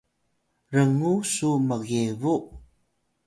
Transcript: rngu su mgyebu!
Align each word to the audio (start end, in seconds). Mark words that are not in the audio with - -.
rngu 0.75 1.13
su 1.31 1.49
mgyebu! 1.67 2.35